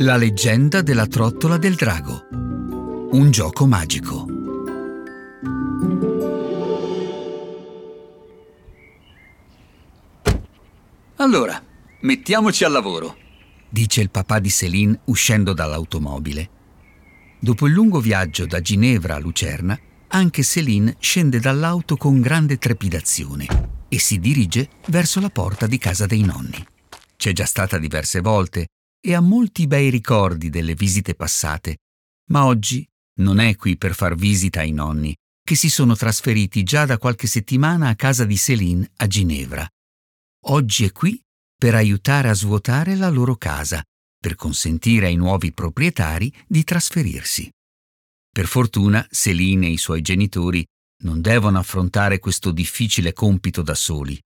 [0.00, 2.28] La leggenda della trottola del drago.
[3.10, 4.26] Un gioco magico.
[11.16, 11.62] Allora,
[12.00, 13.16] mettiamoci al lavoro,
[13.68, 16.48] dice il papà di Céline uscendo dall'automobile.
[17.40, 23.77] Dopo il lungo viaggio da Ginevra a Lucerna, anche Céline scende dall'auto con grande trepidazione
[23.88, 26.64] e si dirige verso la porta di casa dei nonni.
[27.16, 28.68] C'è già stata diverse volte
[29.00, 31.78] e ha molti bei ricordi delle visite passate,
[32.30, 32.86] ma oggi
[33.20, 37.26] non è qui per far visita ai nonni, che si sono trasferiti già da qualche
[37.26, 39.66] settimana a casa di Céline a Ginevra.
[40.46, 41.20] Oggi è qui
[41.56, 43.82] per aiutare a svuotare la loro casa,
[44.20, 47.50] per consentire ai nuovi proprietari di trasferirsi.
[48.30, 50.64] Per fortuna, Céline e i suoi genitori
[51.00, 54.18] non devono affrontare questo difficile compito da soli.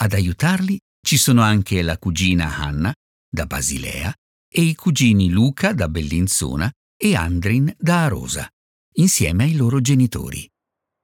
[0.00, 2.92] Ad aiutarli ci sono anche la cugina Hanna,
[3.28, 4.12] da Basilea,
[4.52, 8.48] e i cugini Luca, da Bellinzona, e Andrin, da Arosa,
[8.94, 10.48] insieme ai loro genitori.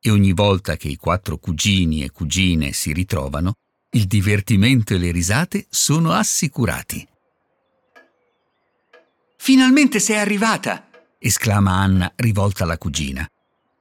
[0.01, 3.55] E ogni volta che i quattro cugini e cugine si ritrovano,
[3.91, 7.07] il divertimento e le risate sono assicurati.
[9.39, 10.91] Finalmente sei arrivata!
[11.19, 13.27] esclama Anna rivolta alla cugina.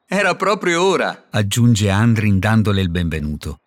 [0.08, 3.62] Era proprio ora, aggiunge Andrin dandole il benvenuto.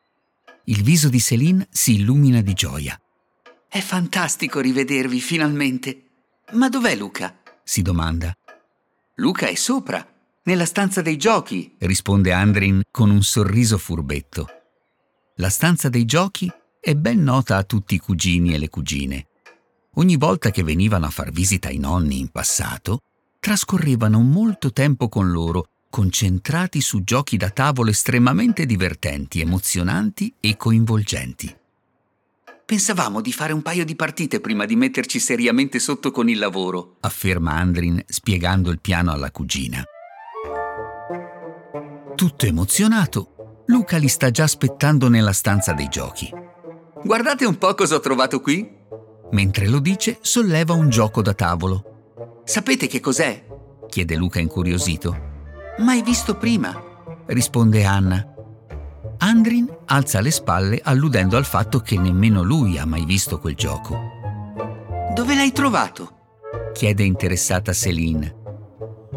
[0.67, 2.97] Il viso di Céline si illumina di gioia.
[3.69, 6.03] È fantastico rivedervi finalmente.
[6.53, 7.41] Ma dov'è Luca?
[7.65, 8.33] si domanda.
[9.17, 10.07] Luca è sopra,
[10.45, 14.47] nella stanza dei giochi, risponde Andrin con un sorriso furbetto.
[15.39, 16.49] La stanza dei giochi
[16.81, 19.27] è ben nota a tutti i cugini e le cugine.
[19.95, 23.01] Ogni volta che venivano a far visita ai nonni in passato,
[23.41, 31.57] trascorrevano molto tempo con loro, concentrati su giochi da tavolo estremamente divertenti, emozionanti e coinvolgenti.
[32.65, 36.97] Pensavamo di fare un paio di partite prima di metterci seriamente sotto con il lavoro,
[37.01, 39.83] afferma Andrin spiegando il piano alla cugina.
[42.15, 46.31] Tutto emozionato, Luca li sta già aspettando nella stanza dei giochi.
[47.03, 48.77] Guardate un po' cosa ho trovato qui.
[49.31, 52.43] Mentre lo dice, solleva un gioco da tavolo.
[52.45, 53.47] Sapete che cos'è?
[53.89, 55.28] chiede Luca incuriosito.
[55.79, 56.75] Mai visto prima,
[57.27, 58.27] risponde Anna.
[59.19, 63.97] Andrin alza le spalle alludendo al fatto che nemmeno lui ha mai visto quel gioco.
[65.15, 66.17] Dove l'hai trovato?
[66.73, 68.35] chiede interessata Céline.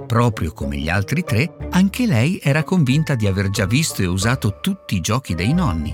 [0.06, 4.60] Proprio come gli altri tre, anche lei era convinta di aver già visto e usato
[4.60, 5.92] tutti i giochi dei nonni.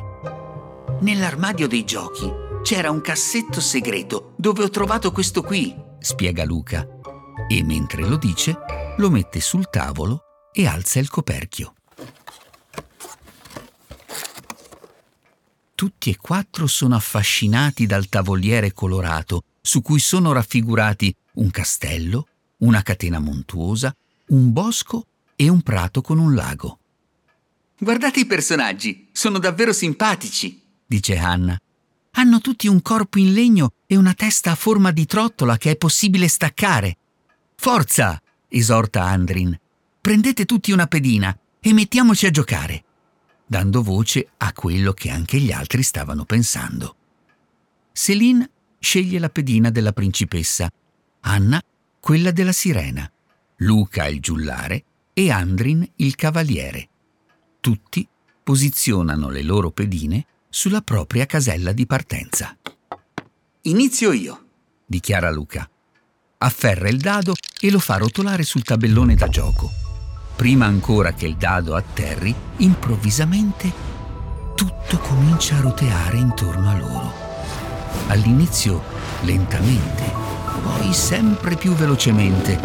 [1.00, 2.30] Nell'armadio dei giochi
[2.62, 6.86] c'era un cassetto segreto dove ho trovato questo qui, spiega Luca.
[7.48, 8.58] E mentre lo dice,
[8.98, 11.74] lo mette sul tavolo e alza il coperchio.
[15.76, 22.28] Tutti e quattro sono affascinati dal tavoliere colorato, su cui sono raffigurati un castello,
[22.58, 23.96] una catena montuosa,
[24.30, 26.80] un bosco e un prato con un lago.
[27.78, 31.56] Guardate i personaggi, sono davvero simpatici, dice Anna.
[32.14, 35.76] Hanno tutti un corpo in legno e una testa a forma di trottola che è
[35.76, 36.98] possibile staccare.
[37.56, 38.20] Forza!
[38.48, 39.56] esorta Andrin.
[40.08, 42.86] Prendete tutti una pedina e mettiamoci a giocare
[43.46, 46.96] dando voce a quello che anche gli altri stavano pensando.
[47.92, 50.72] Céline sceglie la pedina della principessa,
[51.24, 51.62] Anna
[52.00, 53.12] quella della sirena,
[53.58, 56.88] Luca il giullare e Andrin il cavaliere.
[57.60, 58.08] Tutti
[58.42, 62.58] posizionano le loro pedine sulla propria casella di partenza.
[63.64, 64.46] Inizio io,
[64.86, 65.70] dichiara Luca.
[66.38, 69.86] Afferra il dado e lo fa rotolare sul tabellone da gioco
[70.38, 73.74] prima ancora che il dado atterri, improvvisamente
[74.54, 77.12] tutto comincia a roteare intorno a loro.
[78.10, 78.84] All'inizio
[79.22, 80.04] lentamente,
[80.62, 82.60] poi sempre più velocemente.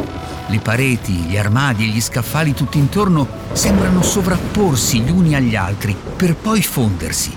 [0.48, 5.96] Le pareti, gli armadi e gli scaffali tutti intorno sembrano sovrapporsi gli uni agli altri
[6.16, 7.34] per poi fondersi.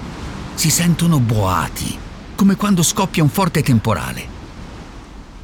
[0.54, 1.98] Si sentono boati,
[2.36, 4.28] come quando scoppia un forte temporale.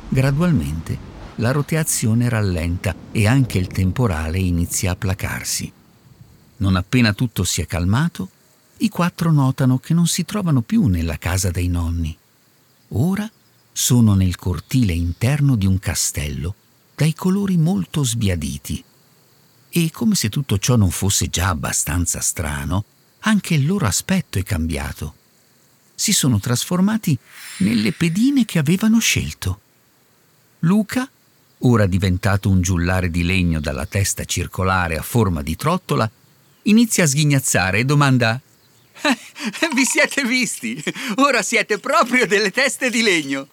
[0.09, 1.10] Gradualmente
[1.41, 5.71] la roteazione rallenta e anche il temporale inizia a placarsi.
[6.57, 8.29] Non appena tutto si è calmato,
[8.77, 12.15] i quattro notano che non si trovano più nella casa dei nonni.
[12.89, 13.29] Ora
[13.71, 16.55] sono nel cortile interno di un castello
[16.95, 18.83] dai colori molto sbiaditi.
[19.69, 22.85] E come se tutto ciò non fosse già abbastanza strano,
[23.21, 25.15] anche il loro aspetto è cambiato.
[25.95, 27.17] Si sono trasformati
[27.59, 29.59] nelle pedine che avevano scelto.
[30.59, 31.09] Luca
[31.61, 36.09] ora diventato un giullare di legno dalla testa circolare a forma di trottola,
[36.63, 38.39] inizia a sghignazzare e domanda
[39.73, 40.81] Vi siete visti?
[41.15, 43.47] Ora siete proprio delle teste di legno.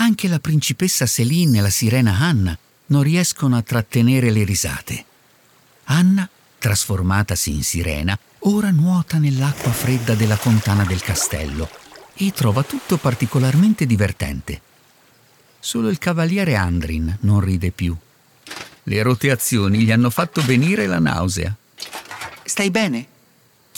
[0.00, 2.56] Anche la principessa Céline e la sirena Anna
[2.86, 5.04] non riescono a trattenere le risate.
[5.84, 6.28] Anna,
[6.58, 11.68] trasformatasi in sirena, ora nuota nell'acqua fredda della fontana del castello
[12.14, 14.60] e trova tutto particolarmente divertente.
[15.60, 17.96] Solo il cavaliere Andrin non ride più.
[18.84, 21.54] Le roteazioni gli hanno fatto venire la nausea.
[22.44, 23.06] Stai bene?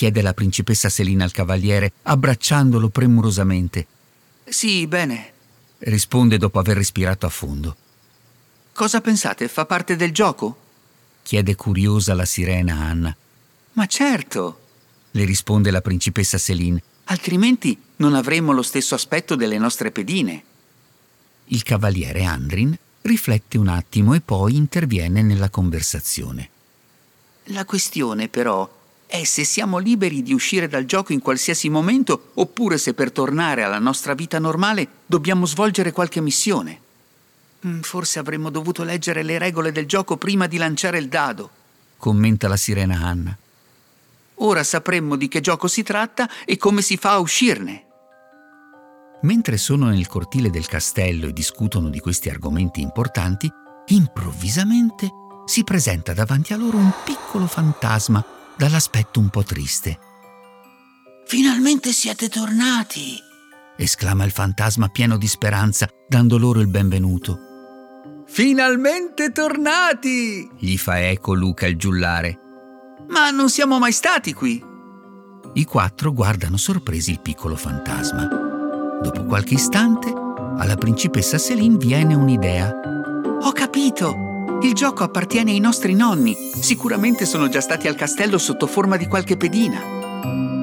[0.00, 3.86] chiede la principessa Selina al cavaliere, abbracciandolo premurosamente.
[4.44, 5.32] Sì, bene,
[5.80, 7.76] risponde dopo aver respirato a fondo.
[8.72, 9.46] Cosa pensate?
[9.46, 10.56] Fa parte del gioco?
[11.22, 13.14] chiede curiosa la sirena Anna.
[13.74, 14.60] Ma certo,
[15.10, 16.80] le risponde la principessa Selin.
[17.04, 20.44] Altrimenti non avremmo lo stesso aspetto delle nostre pedine.
[21.52, 26.48] Il cavaliere Andrin riflette un attimo e poi interviene nella conversazione.
[27.44, 28.68] La questione, però,
[29.06, 33.64] è se siamo liberi di uscire dal gioco in qualsiasi momento oppure se per tornare
[33.64, 36.80] alla nostra vita normale dobbiamo svolgere qualche missione.
[37.66, 41.50] Mm, forse avremmo dovuto leggere le regole del gioco prima di lanciare il dado,
[41.96, 43.36] commenta la sirena Anna.
[44.36, 47.89] Ora sapremmo di che gioco si tratta e come si fa a uscirne.
[49.22, 53.50] Mentre sono nel cortile del castello e discutono di questi argomenti importanti,
[53.88, 55.10] improvvisamente
[55.44, 58.24] si presenta davanti a loro un piccolo fantasma
[58.56, 59.98] dall'aspetto un po' triste.
[61.26, 63.18] Finalmente siete tornati!
[63.76, 67.38] esclama il fantasma pieno di speranza, dando loro il benvenuto.
[68.26, 70.48] Finalmente tornati!
[70.58, 72.38] gli fa eco Luca il giullare.
[73.08, 74.62] Ma non siamo mai stati qui.
[75.54, 78.49] I quattro guardano sorpresi il piccolo fantasma.
[79.02, 82.70] Dopo qualche istante, alla principessa Céline viene un'idea.
[83.42, 84.28] Ho capito!
[84.62, 86.36] Il gioco appartiene ai nostri nonni.
[86.60, 89.80] Sicuramente sono già stati al castello sotto forma di qualche pedina.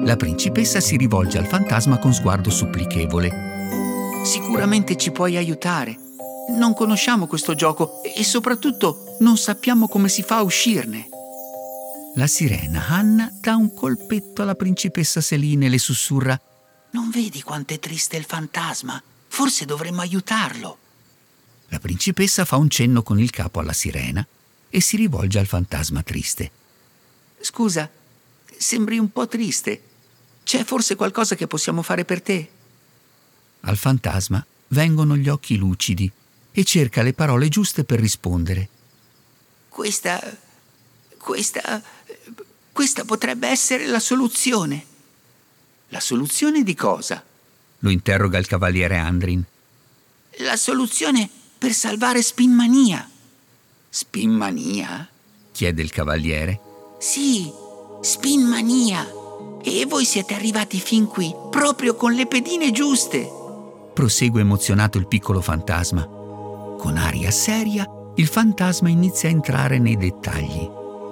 [0.04, 4.22] La principessa si rivolge al fantasma con sguardo supplichevole.
[4.22, 5.98] Sicuramente ci puoi aiutare.
[6.56, 11.08] Non conosciamo questo gioco e soprattutto non sappiamo come si fa a uscirne.
[12.14, 16.40] La sirena Anna dà un colpetto alla principessa Selina e le sussurra
[16.90, 19.02] Non vedi quanto è triste il fantasma?
[19.28, 20.78] Forse dovremmo aiutarlo.
[21.68, 24.26] La principessa fa un cenno con il capo alla sirena
[24.70, 26.50] e si rivolge al fantasma triste.
[27.40, 27.90] Scusa,
[28.56, 29.82] sembri un po' triste.
[30.44, 32.50] C'è forse qualcosa che possiamo fare per te?
[33.60, 36.10] Al fantasma vengono gli occhi lucidi
[36.50, 38.68] e cerca le parole giuste per rispondere.
[39.68, 40.38] Questa...
[41.18, 41.82] questa...
[42.72, 44.96] questa potrebbe essere la soluzione.
[45.88, 47.22] La soluzione di cosa?
[47.80, 49.44] lo interroga il cavaliere Andrin.
[50.38, 53.08] La soluzione per salvare Spinmania.
[53.88, 55.08] Spinmania?
[55.52, 56.60] chiede il cavaliere.
[56.98, 57.50] Sì,
[58.00, 59.06] Spinmania.
[59.62, 63.28] E voi siete arrivati fin qui, proprio con le pedine giuste.
[63.92, 66.02] Prosegue emozionato il piccolo fantasma.
[66.06, 70.64] Con aria seria, il fantasma inizia a entrare nei dettagli.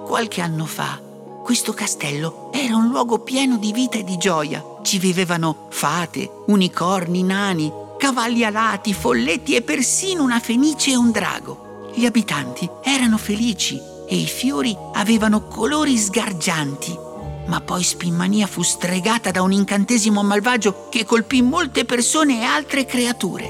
[0.05, 1.01] Qualche anno fa,
[1.47, 4.61] questo castello era un luogo pieno di vita e di gioia.
[4.83, 11.91] Ci vivevano fate, unicorni, nani, cavalli alati, folletti e persino una fenice e un drago.
[11.95, 13.79] Gli abitanti erano felici
[14.09, 16.93] e i fiori avevano colori sgargianti.
[17.45, 22.85] Ma poi Spinmania fu stregata da un incantesimo malvagio che colpì molte persone e altre
[22.85, 23.45] creature.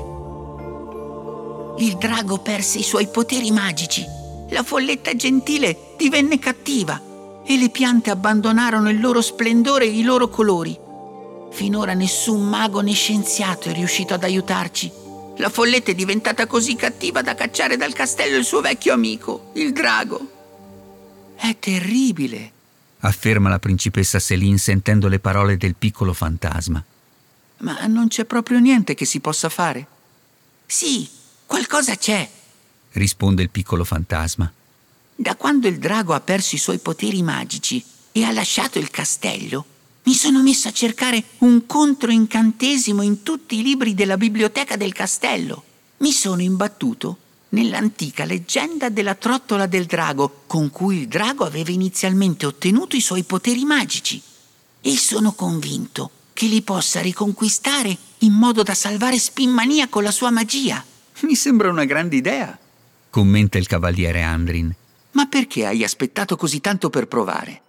[1.80, 4.06] Il drago perse i suoi poteri magici,
[4.52, 7.07] la folletta gentile divenne cattiva
[7.50, 10.78] e le piante abbandonarono il loro splendore e i loro colori.
[11.50, 14.92] Finora nessun mago né scienziato è riuscito ad aiutarci.
[15.38, 19.72] La folletta è diventata così cattiva da cacciare dal castello il suo vecchio amico, il
[19.72, 20.36] drago.
[21.38, 22.52] È terribile,
[23.00, 26.84] afferma la principessa Céline sentendo le parole del piccolo fantasma.
[27.60, 29.88] Ma non c'è proprio niente che si possa fare?
[30.66, 31.08] Sì,
[31.46, 32.28] qualcosa c'è,
[32.94, 34.52] risponde il piccolo fantasma.
[35.20, 39.66] Da quando il drago ha perso i suoi poteri magici e ha lasciato il castello,
[40.04, 45.64] mi sono messo a cercare un controincantesimo in tutti i libri della biblioteca del castello.
[45.98, 47.18] Mi sono imbattuto
[47.50, 53.24] nell'antica leggenda della trottola del drago, con cui il drago aveva inizialmente ottenuto i suoi
[53.24, 54.22] poteri magici.
[54.82, 60.30] E sono convinto che li possa riconquistare in modo da salvare Spinmania con la sua
[60.30, 60.86] magia.
[61.22, 62.58] Mi sembra una grande idea,
[63.10, 64.74] commenta il cavaliere Andrin.
[65.18, 67.64] Ma perché hai aspettato così tanto per provare?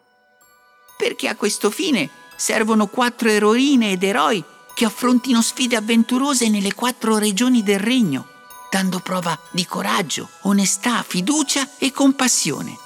[0.99, 7.17] Perché a questo fine servono quattro eroine ed eroi che affrontino sfide avventurose nelle quattro
[7.17, 8.27] regioni del regno,
[8.71, 12.77] dando prova di coraggio, onestà, fiducia e compassione.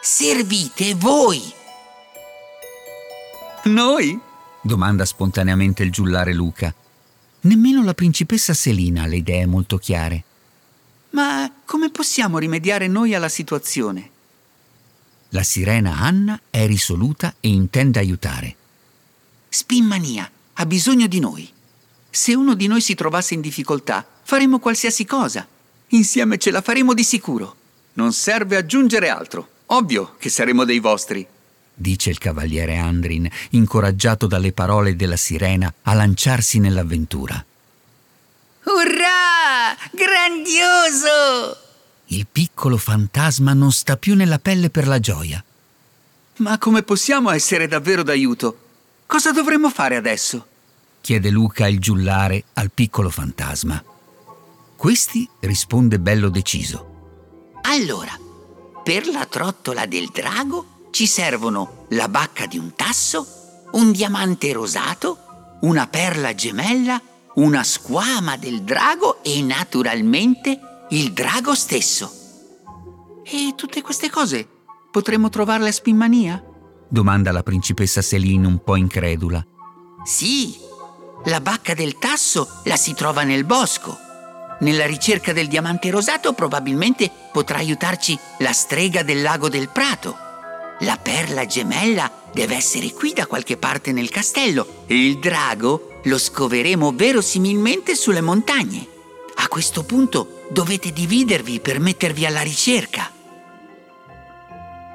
[0.00, 1.42] Servite voi!
[3.64, 4.16] Noi?
[4.62, 6.72] domanda spontaneamente il giullare Luca.
[7.40, 10.22] Nemmeno la principessa Selina ha le idee molto chiare.
[11.18, 14.10] Ma come possiamo rimediare noi alla situazione?
[15.30, 18.54] La sirena Anna è risoluta e intende aiutare.
[19.48, 21.50] Spinmania ha bisogno di noi.
[22.08, 25.44] Se uno di noi si trovasse in difficoltà, faremo qualsiasi cosa.
[25.88, 27.56] Insieme ce la faremo di sicuro.
[27.94, 29.48] Non serve aggiungere altro.
[29.66, 31.26] Ovvio che saremo dei vostri.
[31.74, 37.44] Dice il cavaliere Andrin, incoraggiato dalle parole della sirena a lanciarsi nell'avventura.
[39.90, 41.56] Grandioso!
[42.06, 45.42] Il piccolo fantasma non sta più nella pelle per la gioia.
[46.36, 48.58] Ma come possiamo essere davvero d'aiuto?
[49.06, 50.46] Cosa dovremmo fare adesso?
[51.00, 53.82] chiede Luca il giullare al piccolo fantasma.
[54.76, 57.56] Questi risponde bello deciso.
[57.62, 58.12] Allora,
[58.84, 63.26] per la trottola del drago ci servono la bacca di un tasso,
[63.72, 67.00] un diamante rosato, una perla gemella
[67.38, 70.58] una squama del drago e naturalmente
[70.90, 72.12] il drago stesso.
[73.24, 74.46] E tutte queste cose
[74.90, 76.42] potremmo trovarle a Spinmania?
[76.90, 79.44] domanda la principessa Selin un po' incredula.
[80.04, 80.56] Sì,
[81.26, 83.96] la bacca del tasso la si trova nel bosco.
[84.60, 90.16] Nella ricerca del diamante rosato probabilmente potrà aiutarci la strega del lago del prato.
[90.80, 96.18] La perla gemella deve essere qui da qualche parte nel castello e il drago lo
[96.18, 98.86] scoveremo verosimilmente sulle montagne.
[99.36, 103.10] A questo punto dovete dividervi per mettervi alla ricerca.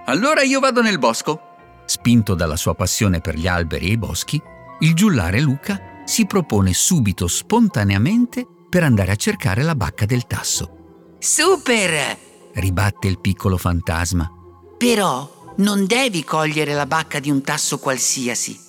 [0.05, 1.51] Allora io vado nel bosco.
[1.85, 4.41] Spinto dalla sua passione per gli alberi e i boschi,
[4.79, 11.15] il giullare Luca si propone subito spontaneamente per andare a cercare la bacca del tasso.
[11.19, 12.31] Super!
[12.55, 14.29] ribatte il piccolo fantasma.
[14.77, 18.59] Però non devi cogliere la bacca di un tasso qualsiasi.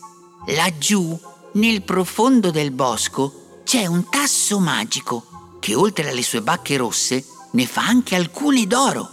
[0.49, 1.19] Laggiù
[1.55, 7.67] nel profondo del bosco c'è un tasso magico che oltre alle sue bacche rosse ne
[7.67, 9.09] fa anche alcune d'oro.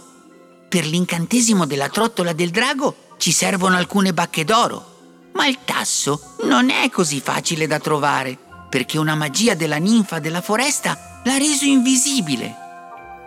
[0.68, 6.70] Per l'incantesimo della trottola del drago ci servono alcune bacche d'oro, ma il tasso non
[6.70, 8.36] è così facile da trovare
[8.68, 12.56] perché una magia della ninfa della foresta l'ha reso invisibile.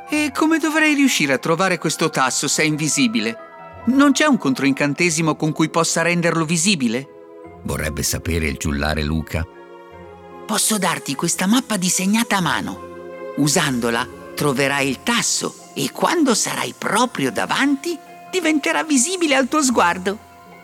[0.09, 3.37] E come dovrei riuscire a trovare questo tasso se è invisibile?
[3.85, 7.14] Non c'è un controincantesimo con cui possa renderlo visibile?
[7.65, 9.45] Vorrebbe sapere il giullare Luca.
[10.45, 12.79] Posso darti questa mappa disegnata a mano.
[13.37, 17.97] Usandola troverai il tasso e quando sarai proprio davanti
[18.31, 20.19] diventerà visibile al tuo sguardo.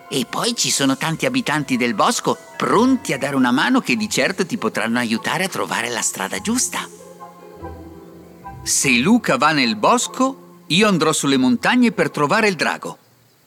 [0.10, 4.10] E poi ci sono tanti abitanti del bosco pronti a dare una mano che di
[4.10, 6.88] certo ti potranno aiutare a trovare la strada giusta.
[8.64, 12.98] Se Luca va nel bosco, io andrò sulle montagne per trovare il drago.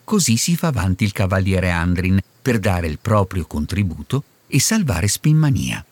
[0.03, 5.83] Così si fa avanti il cavaliere Andrin per dare il proprio contributo e salvare Spinmania.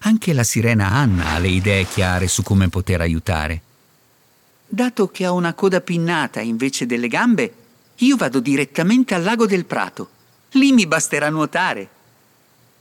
[0.00, 3.62] Anche la sirena Anna ha le idee chiare su come poter aiutare.
[4.68, 7.54] Dato che ha una coda pinnata invece delle gambe,
[7.96, 10.10] io vado direttamente al lago del Prato.
[10.50, 11.88] Lì mi basterà nuotare.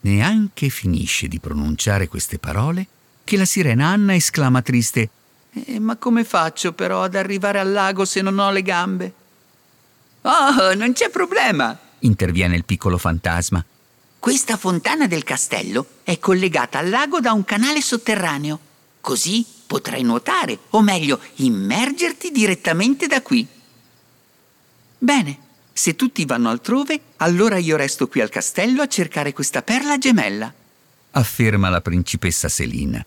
[0.01, 2.85] Neanche finisce di pronunciare queste parole
[3.23, 5.09] che la sirena Anna esclama triste
[5.53, 9.13] eh, Ma come faccio però ad arrivare al lago se non ho le gambe?
[10.23, 13.63] Oh, non c'è problema, interviene il piccolo fantasma.
[14.19, 18.59] Questa fontana del castello è collegata al lago da un canale sotterraneo.
[19.01, 23.47] Così potrai nuotare, o meglio, immergerti direttamente da qui.
[24.97, 25.37] Bene,
[25.73, 30.53] se tutti vanno altrove, allora io resto qui al castello a cercare questa perla gemella.
[31.11, 33.03] Afferma la principessa Selina.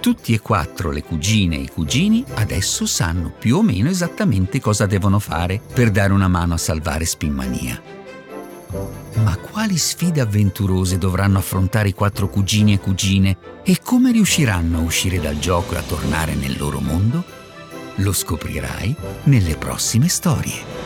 [0.00, 4.86] Tutti e quattro le cugine e i cugini adesso sanno più o meno esattamente cosa
[4.86, 7.82] devono fare per dare una mano a salvare Spinmania.
[9.16, 14.82] Ma quali sfide avventurose dovranno affrontare i quattro cugini e cugine e come riusciranno a
[14.82, 17.22] uscire dal gioco e a tornare nel loro mondo?
[17.96, 20.79] Lo scoprirai nelle prossime storie.